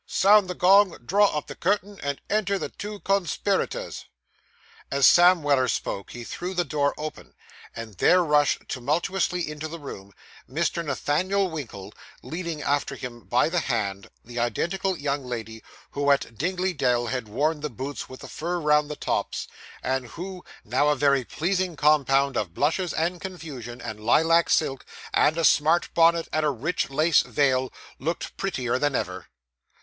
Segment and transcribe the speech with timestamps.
[0.07, 4.05] 'Sound the gong, draw up the curtain, and enter the two conspiraytors.'
[4.89, 7.35] As Sam Weller spoke, he threw the door open,
[7.75, 10.11] and there rushed tumultuously into the room,
[10.49, 10.83] Mr.
[10.83, 11.93] Nathaniel Winkle,
[12.23, 17.27] leading after him by the hand, the identical young lady who at Dingley Dell had
[17.27, 19.47] worn the boots with the fur round the tops,
[19.83, 24.83] and who, now a very pleasing compound of blushes and confusion, and lilac silk,
[25.13, 29.27] and a smart bonnet, and a rich lace veil, looked prettier than ever.